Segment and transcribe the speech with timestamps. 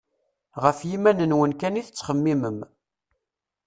[0.63, 2.59] Γef yiman-nwen kan i tettxemmimem.